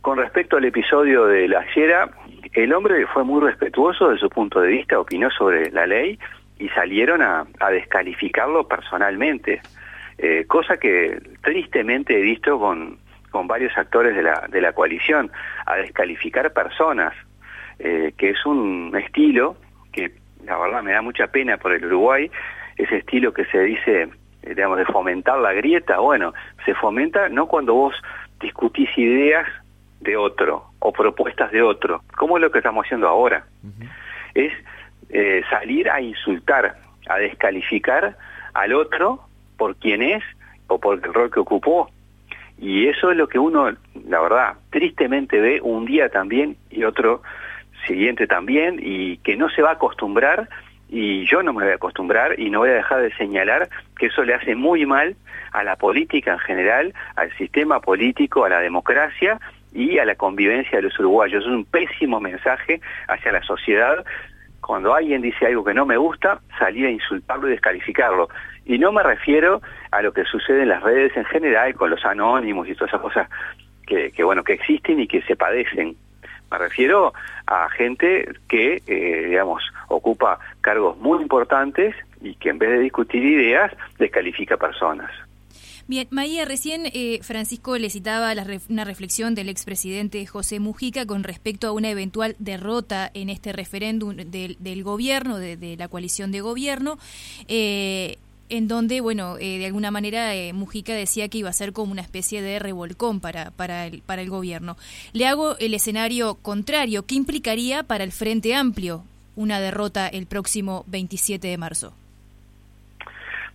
[0.00, 2.10] Con respecto al episodio de la Fiera,
[2.52, 6.18] el hombre fue muy respetuoso de su punto de vista, opinó sobre la ley
[6.58, 9.60] y salieron a, descalificarlo personalmente,
[10.18, 12.98] eh, cosa que tristemente he visto con,
[13.44, 15.30] varios actores de la, de la coalición,
[15.64, 17.14] a descalificar personas,
[17.78, 19.56] eh, que es un estilo
[19.90, 20.12] que
[20.44, 22.30] la verdad me da mucha pena por el Uruguay,
[22.76, 24.08] ese estilo que se dice
[24.42, 26.32] digamos, de fomentar la grieta, bueno,
[26.64, 27.94] se fomenta no cuando vos
[28.40, 29.46] discutís ideas
[30.00, 33.44] de otro o propuestas de otro, como es lo que estamos haciendo ahora.
[34.34, 34.52] Es
[35.10, 36.76] eh, salir a insultar,
[37.08, 38.16] a descalificar
[38.54, 39.20] al otro
[39.56, 40.22] por quién es
[40.66, 41.90] o por el rol que ocupó.
[42.58, 43.72] Y eso es lo que uno,
[44.08, 47.22] la verdad, tristemente ve un día también y otro
[47.86, 50.48] siguiente también, y que no se va a acostumbrar
[50.94, 54.06] y yo no me voy a acostumbrar y no voy a dejar de señalar que
[54.06, 55.16] eso le hace muy mal
[55.52, 59.40] a la política en general, al sistema político, a la democracia
[59.72, 61.44] y a la convivencia de los uruguayos.
[61.44, 64.04] Es un pésimo mensaje hacia la sociedad
[64.60, 68.28] cuando alguien dice algo que no me gusta, salir a insultarlo y descalificarlo.
[68.66, 72.04] Y no me refiero a lo que sucede en las redes en general, con los
[72.04, 73.30] anónimos y todas esas cosas
[73.86, 75.96] que, que bueno, que existen y que se padecen.
[76.50, 77.14] Me refiero
[77.52, 83.22] a gente que, eh, digamos, ocupa cargos muy importantes y que en vez de discutir
[83.24, 85.10] ideas, descalifica personas.
[85.88, 88.32] Bien, María, recién eh, Francisco le citaba
[88.70, 94.14] una reflexión del expresidente José Mujica con respecto a una eventual derrota en este referéndum
[94.16, 96.98] del, gobierno, de, de, la coalición de gobierno.
[97.48, 98.18] Eh,
[98.52, 101.90] en donde, bueno, eh, de alguna manera eh, Mujica decía que iba a ser como
[101.90, 104.76] una especie de revolcón para, para, el, para el gobierno.
[105.14, 107.06] Le hago el escenario contrario.
[107.06, 109.04] ¿Qué implicaría para el Frente Amplio
[109.36, 111.94] una derrota el próximo 27 de marzo?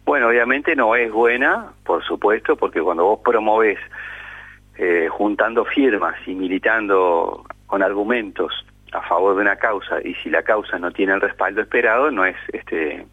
[0.03, 3.77] Bueno, obviamente no es buena, por supuesto, porque cuando vos promoves
[4.79, 8.51] eh, juntando firmas y militando con argumentos
[8.93, 12.25] a favor de una causa y si la causa no tiene el respaldo esperado, no
[12.25, 13.05] es este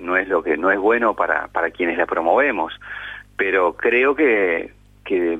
[0.00, 2.78] no es lo que no es bueno para, para quienes la promovemos,
[3.36, 4.72] pero creo que,
[5.04, 5.38] que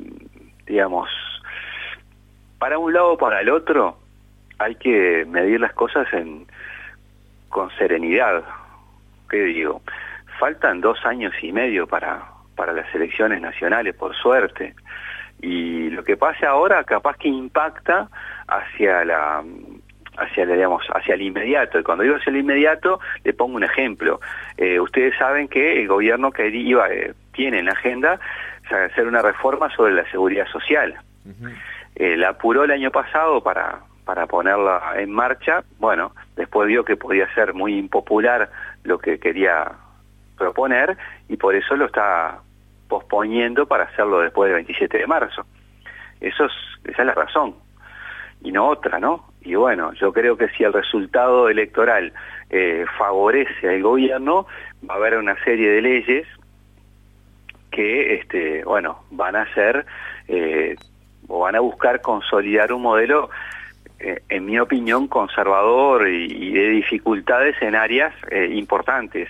[0.67, 1.09] digamos,
[2.59, 3.99] para un lado o para el otro
[4.59, 6.47] hay que medir las cosas en,
[7.49, 8.45] con serenidad.
[9.31, 9.83] ¿Qué digo?
[10.39, 12.25] Faltan dos años y medio para,
[12.57, 14.75] para las elecciones nacionales, por suerte.
[15.41, 18.09] Y lo que pase ahora capaz que impacta
[18.49, 19.45] hacia la
[20.19, 21.79] hacia, digamos, hacia el inmediato.
[21.79, 24.21] Y cuando digo hacia el inmediato, le pongo un ejemplo.
[24.57, 28.19] Eh, ustedes saben que el gobierno que iba, eh, tiene en la agenda
[28.71, 30.95] hacer una reforma sobre la seguridad social.
[31.95, 35.65] Eh, la apuró el año pasado para, para ponerla en marcha.
[35.79, 38.51] Bueno, después vio que podía ser muy impopular
[38.85, 39.73] lo que quería
[40.37, 40.97] proponer
[41.29, 42.39] y por eso lo está
[42.89, 45.47] posponiendo para hacerlo después del 27 de marzo.
[46.21, 46.53] Eso es,
[46.85, 47.55] esa es la razón,
[48.43, 49.28] y no otra, ¿no?
[49.43, 52.13] Y bueno, yo creo que si el resultado electoral
[52.51, 54.47] eh, favorece al gobierno,
[54.89, 56.27] va a haber una serie de leyes
[57.71, 59.87] que, este, bueno, van a ser
[60.27, 60.77] eh,
[61.29, 63.31] o van a buscar consolidar un modelo,
[64.01, 68.15] eh, en mi opinión, conservador y, de dificultades en áreas
[68.51, 69.29] importantes,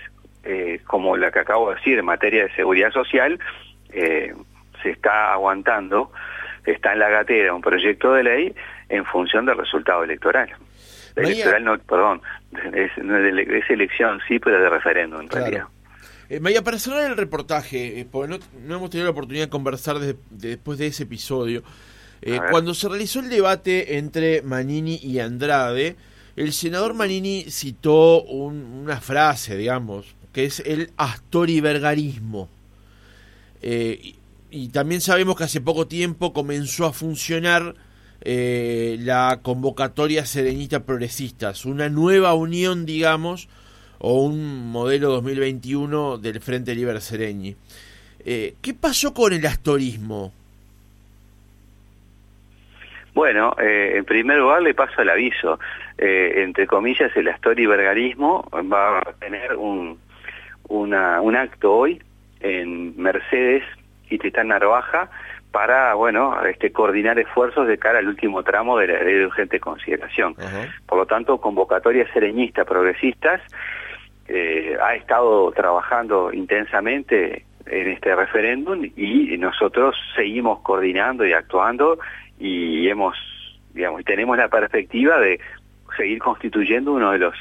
[0.87, 3.39] como la que acabo de decir en materia de seguridad social,
[3.91, 6.11] se está aguantando,
[6.65, 8.55] está en la gatera un proyecto de ley
[8.89, 10.49] en función del resultado electoral.
[11.15, 12.21] Electoral no, perdón,
[12.73, 15.65] es, es, elección sí, pero de referéndum en realidad.
[16.29, 19.97] Eh, María, para cerrar el reportaje, eh, porque no, hemos tenido la oportunidad de conversar
[20.29, 21.63] después de ese episodio,
[22.21, 25.95] eh, cuando se realizó el debate entre Manini y Andrade,
[26.35, 32.49] el senador Manini citó una frase, digamos, que es el astoribergarismo.
[33.61, 34.15] Eh,
[34.51, 37.75] y también sabemos que hace poco tiempo comenzó a funcionar
[38.21, 43.47] eh, la convocatoria serenista progresistas, una nueva unión, digamos,
[43.97, 47.55] o un modelo 2021 del Frente Libre Sereñi.
[48.25, 50.33] Eh, ¿Qué pasó con el astorismo?
[53.13, 55.59] Bueno, eh, en primer lugar le paso el aviso.
[55.97, 59.99] entre comillas, el astoribergarismo va a tener un,
[60.69, 62.01] una, un acto hoy
[62.39, 63.63] en Mercedes
[64.09, 65.09] y Titán Narvaja
[65.51, 69.59] para, bueno, este, coordinar esfuerzos de cara al último tramo de la ley de urgente
[69.59, 70.35] consideración.
[70.85, 73.41] Por lo tanto, convocatoria sereñista progresistas
[74.27, 81.99] eh, ha estado trabajando intensamente en este referéndum y nosotros seguimos coordinando y actuando
[82.39, 83.15] y hemos,
[83.73, 85.39] digamos, tenemos la perspectiva de
[85.97, 87.35] seguir constituyendo uno de los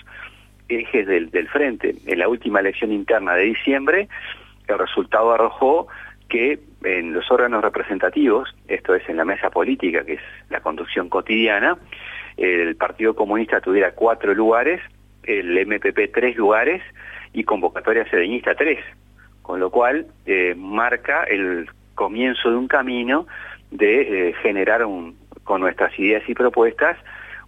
[0.69, 1.95] ejes del, del frente.
[2.07, 4.09] En la última elección interna de diciembre,
[4.67, 5.89] el resultado arrojó
[6.29, 11.09] que en los órganos representativos, esto es en la mesa política, que es la conducción
[11.09, 11.77] cotidiana,
[12.37, 14.81] el Partido Comunista tuviera cuatro lugares,
[15.25, 16.83] el MPP tres lugares
[17.33, 18.79] y convocatoria sedeñista tres,
[19.43, 23.27] con lo cual eh, marca el comienzo de un camino
[23.71, 26.97] de eh, generar un, con nuestras ideas y propuestas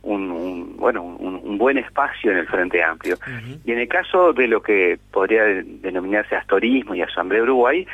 [0.03, 3.19] un, bueno un, buen espacio en el Frente Amplio.
[3.65, 7.87] Y en el caso de lo que podría denominarse astorismo y Asamblea Uruguay,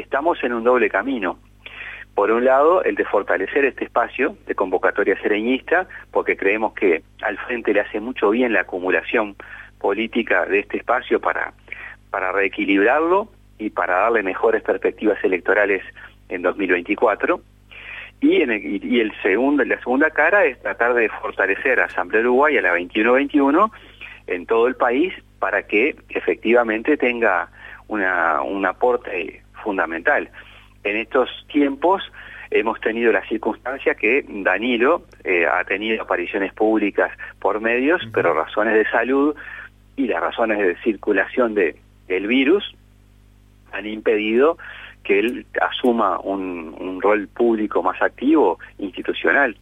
[0.00, 1.38] estamos en un doble camino.
[2.14, 7.38] Por un lado, el de fortalecer este espacio de convocatoria sereñista, porque creemos que al
[7.38, 9.36] frente le hace mucho bien la acumulación
[9.78, 11.52] política de este espacio para,
[12.10, 15.82] para reequilibrarlo y para darle mejores perspectivas electorales
[16.28, 17.40] en 2024.
[18.20, 22.22] Y, en el, y el segundo, la segunda cara es tratar de fortalecer a Asamblea
[22.22, 23.70] Uruguay a la 21-21
[24.26, 27.48] en todo el país para que efectivamente tenga
[27.86, 30.28] una, un aporte fundamental.
[30.84, 32.02] En estos tiempos
[32.50, 38.74] hemos tenido la circunstancia que Danilo eh, ha tenido apariciones públicas por medios, pero razones
[38.74, 39.34] de salud
[39.96, 42.74] y las razones de circulación de, del virus
[43.72, 44.56] han impedido
[45.02, 49.56] que él asuma un, un rol público más activo, institucional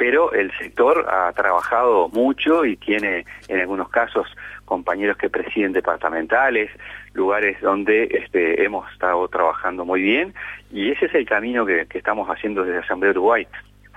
[0.00, 4.26] pero el sector ha trabajado mucho y tiene en algunos casos
[4.70, 6.70] compañeros que presiden departamentales,
[7.12, 10.32] lugares donde este, hemos estado trabajando muy bien
[10.72, 13.48] y ese es el camino que, estamos haciendo desde Asamblea Uruguay,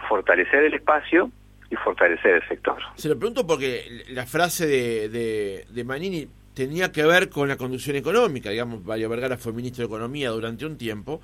[0.10, 1.30] fortalecer el espacio
[1.70, 2.78] y fortalecer el sector.
[2.96, 7.96] Se lo pregunto porque la frase de, de, Manini tenía que ver con la conducción
[7.96, 11.22] económica, digamos, Mario Vergara fue ministro de Economía durante un tiempo,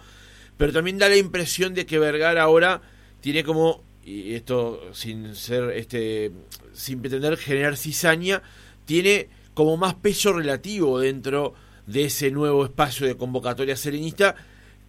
[0.58, 2.82] pero también da la impresión de que Vergara ahora
[3.20, 6.32] tiene como y esto sin ser este
[6.74, 8.42] sin pretender generar cizaña
[8.86, 9.28] tiene
[9.60, 11.54] como más peso relativo dentro
[11.86, 14.34] de ese nuevo espacio de convocatoria serenista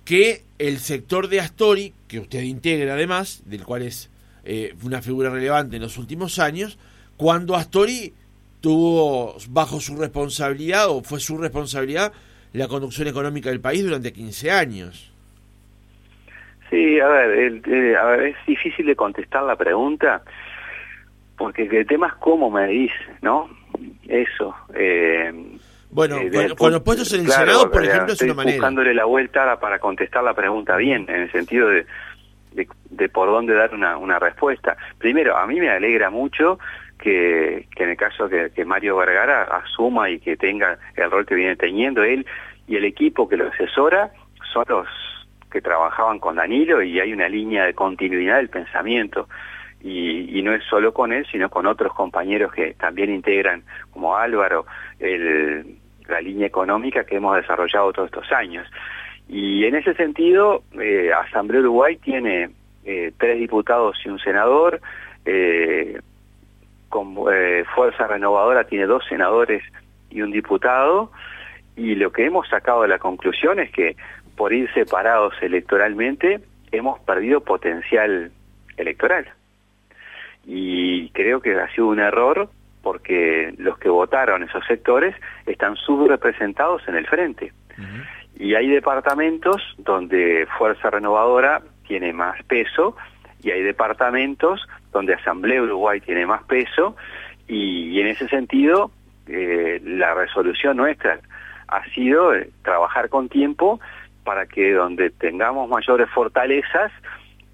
[0.04, 4.12] que el sector de Astori, que usted integra además, del cual es
[4.44, 6.78] eh, una figura relevante en los últimos años,
[7.16, 8.12] cuando Astori
[8.60, 12.12] tuvo bajo su responsabilidad o fue su responsabilidad
[12.52, 15.12] la conducción económica del país durante 15 años.
[16.70, 20.22] Sí, a ver, eh, a ver, es difícil de contestar la pregunta
[21.36, 23.58] porque el tema es cómo me dice, ¿no?
[24.08, 24.54] Eso.
[24.74, 25.32] Eh,
[25.90, 28.56] bueno, eh, con, los puestos en el Senado, por ejemplo, es una manera.
[28.56, 31.86] buscándole la vuelta para contestar la pregunta bien, en el sentido de,
[32.90, 34.76] de, por dónde dar una, una respuesta.
[34.98, 36.58] Primero, a mí me alegra mucho
[36.98, 41.26] que, que en el caso que, que Mario Vergara asuma y que tenga el rol
[41.26, 42.24] que viene teniendo él
[42.68, 44.12] y el equipo que lo asesora,
[44.52, 44.86] son los
[45.50, 49.28] que trabajaban con Danilo y hay una línea de continuidad del pensamiento.
[49.82, 54.64] Y, no es solo con él, sino con otros compañeros que también integran, como Álvaro,
[54.98, 58.66] la línea económica que hemos desarrollado todos estos años.
[59.28, 62.50] Y en ese sentido, eh, Asamblea Uruguay tiene
[62.84, 64.80] eh, tres diputados y un senador,
[65.24, 66.00] eh,
[66.88, 69.62] con Fuerza Renovadora tiene dos senadores
[70.10, 71.12] y un diputado,
[71.76, 73.96] y lo que hemos sacado de la conclusión es que
[74.36, 76.40] por ir separados electoralmente
[76.72, 78.32] hemos perdido potencial
[78.76, 79.28] electoral.
[80.46, 82.50] Y creo que ha sido un error
[82.82, 85.14] porque los que votaron esos sectores
[85.46, 87.52] están subrepresentados en el frente.
[88.38, 92.96] Y hay departamentos donde Fuerza Renovadora tiene más peso
[93.42, 96.96] y hay departamentos donde Asamblea Uruguay tiene más peso
[97.48, 98.90] y, en ese sentido
[99.26, 101.20] eh, la resolución nuestra
[101.68, 103.80] ha sido eh, trabajar con tiempo
[104.24, 106.92] para que donde tengamos mayores fortalezas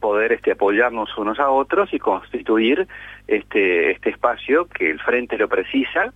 [0.00, 2.86] poder este, apoyarnos unos a otros y constituir
[3.26, 6.12] este, este espacio que el frente lo precisa,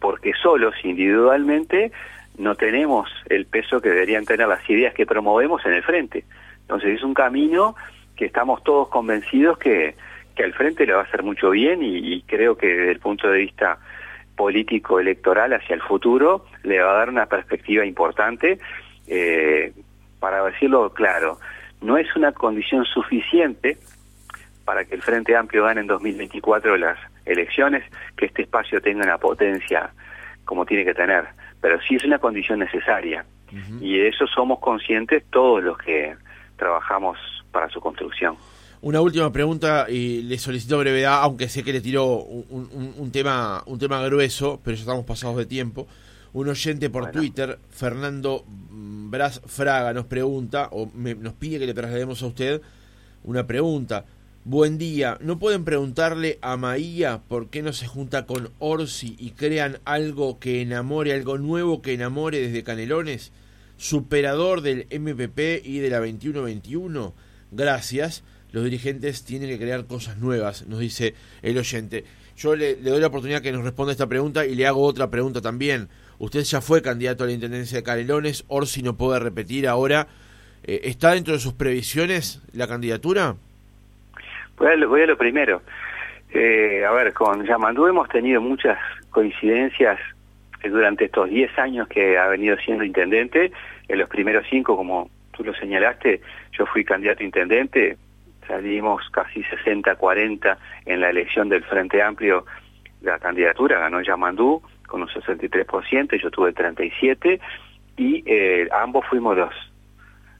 [0.00, 1.92] porque solos, individualmente,
[2.38, 6.24] no tenemos el peso que deberían tener las ideas que promovemos en el frente.
[6.62, 7.76] Entonces es un camino
[8.16, 9.94] que estamos todos convencidos que,
[10.42, 13.38] al frente le va a hacer mucho bien y, creo que desde el punto de
[13.38, 13.78] vista
[14.36, 18.58] político electoral hacia el futuro le va a dar una perspectiva importante
[19.06, 19.72] eh,
[20.20, 21.38] para decirlo claro
[21.80, 23.78] no es una condición suficiente
[24.64, 27.84] para que el Frente Amplio gane en 2024 las elecciones,
[28.16, 29.90] que este espacio tenga una potencia
[30.44, 31.24] como tiene que tener,
[31.60, 33.24] pero sí es una condición necesaria.
[33.80, 36.14] Y de eso somos conscientes todos los que
[36.56, 37.16] trabajamos
[37.52, 38.36] para su construcción.
[38.82, 43.78] Una última pregunta y le solicito brevedad, aunque sé que le tiró un, tema un
[43.78, 45.86] tema grueso, pero ya estamos pasados de tiempo.
[46.36, 52.22] Un oyente por Twitter, Fernando Bras Fraga, nos pregunta, o nos pide que le traslademos
[52.22, 52.60] a usted
[53.24, 54.04] una pregunta.
[54.44, 59.30] Buen día, ¿no pueden preguntarle a Maía por qué no se junta con Orsi y
[59.30, 63.32] crean algo que enamore, algo nuevo que enamore desde Canelones?
[63.78, 67.14] Superador del MPP y de la 2121.
[67.50, 68.24] Gracias.
[68.52, 72.04] Los dirigentes tienen que crear cosas nuevas, nos dice el oyente.
[72.36, 75.10] Yo le, le doy la oportunidad que nos responda esta pregunta y le hago otra
[75.10, 75.88] pregunta también.
[76.18, 80.06] Usted ya fue candidato a la Intendencia de Canelones, Orsi no puede repetir ahora.
[80.64, 83.36] Eh, ¿Está dentro de sus previsiones la candidatura?
[84.56, 85.62] Voy a lo, voy a lo primero.
[86.32, 88.78] Eh, a ver, con Yamandú hemos tenido muchas
[89.10, 89.98] coincidencias
[90.64, 93.52] durante estos 10 años que ha venido siendo intendente.
[93.88, 96.20] En los primeros 5, como tú lo señalaste,
[96.52, 97.96] yo fui candidato a intendente,
[98.48, 100.56] salimos casi 60-40
[100.86, 102.46] en la elección del Frente Amplio,
[103.02, 107.40] la candidatura ganó Yamandú con un 63%, yo tuve 37%,
[107.98, 109.54] y eh, ambos fuimos los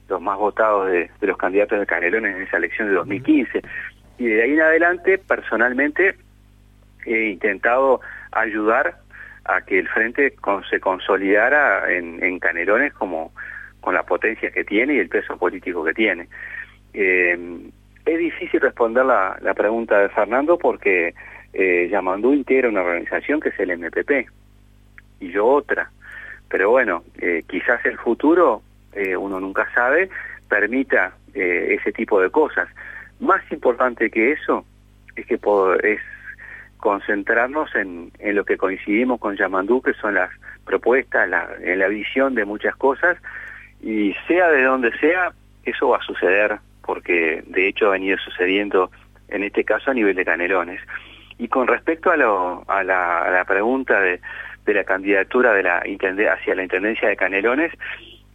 [0.09, 3.61] los más votados de, los candidatos de Canelones en esa elección de 2015.
[4.17, 6.15] Y de ahí en adelante, personalmente,
[7.05, 8.97] he intentado ayudar
[9.45, 10.35] a que el frente
[10.69, 13.31] se consolidara en, Canelones como
[13.81, 16.27] con la potencia que tiene y el peso político que tiene.
[16.93, 17.37] Eh,
[18.05, 21.13] es difícil responder la, la pregunta de Fernando porque
[21.59, 24.29] eh, Yamandú integra una organización que es el MPP
[25.19, 25.89] y yo otra.
[26.49, 28.61] Pero bueno, eh, quizás el futuro,
[28.93, 30.09] eh, uno nunca sabe,
[30.47, 32.69] permita eh, ese tipo de cosas.
[33.19, 34.65] Más importante que eso
[35.15, 35.39] es que
[35.83, 35.99] es
[36.77, 40.29] concentrarnos en, en lo que coincidimos con Yamandú, que son las
[40.63, 43.17] propuestas, la, en la visión de muchas cosas,
[43.81, 45.31] y sea de donde sea,
[45.63, 48.91] eso va a suceder, porque de hecho ha venido sucediendo
[49.27, 50.81] en este caso a nivel de Canelones.
[51.37, 54.19] Y con respecto a, la, pregunta de,
[54.65, 57.71] la candidatura hacia la Intendencia de Canelones,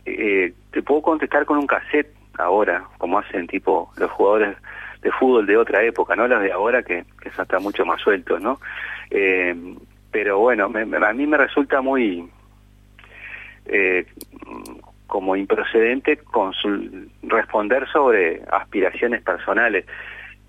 [0.04, 4.56] eh, te puedo contestar con un cassette ahora, como hacen tipo los jugadores
[5.02, 8.40] de fútbol de otra época, no los de ahora que, que están mucho más sueltos,
[8.40, 8.60] ¿no?
[9.10, 9.54] Eh,
[10.10, 12.28] pero bueno, a mí me resulta muy
[13.66, 14.06] eh,
[15.06, 16.18] como improcedente
[17.22, 19.86] responder sobre aspiraciones personales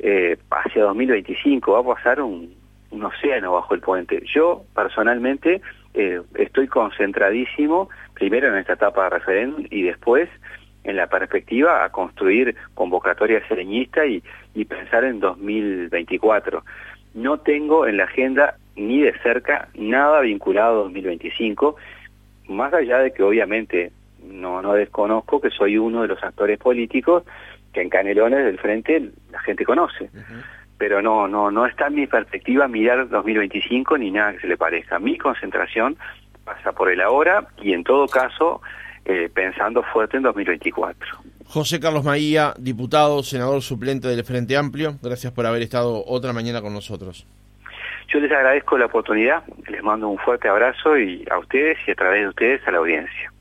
[0.05, 2.53] eh, hacia 2025 va a pasar un,
[2.91, 4.21] océano bajo el puente.
[4.25, 5.61] Yo personalmente
[5.93, 10.29] eh, estoy concentradísimo primero en esta etapa de referéndum y después
[10.83, 14.21] en la perspectiva a construir convocatoria sereñista y,
[14.53, 16.63] y pensar en 2024.
[17.13, 21.77] No tengo en la agenda ni de cerca nada vinculado a 2025,
[22.49, 27.23] más allá de que obviamente no, no desconozco que soy uno de los actores políticos
[27.73, 30.09] que en Canelones del frente la gente conoce.
[30.77, 34.57] Pero no, no, no está en mi perspectiva mirar 2025 ni nada que se le
[34.57, 34.99] parezca.
[34.99, 35.97] Mi concentración
[36.43, 38.61] pasa por el ahora y en todo caso
[39.05, 41.19] eh, pensando fuerte en 2024.
[41.45, 46.61] José Carlos Maía, diputado, senador suplente del Frente Amplio, gracias por haber estado otra mañana
[46.61, 47.27] con nosotros.
[48.07, 51.95] Yo les agradezco la oportunidad, les mando un fuerte abrazo y a ustedes y a
[51.95, 53.32] través de ustedes a la audiencia.